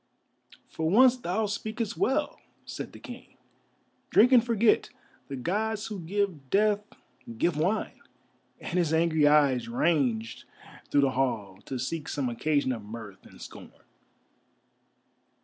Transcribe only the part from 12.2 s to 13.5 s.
occasion of mirth and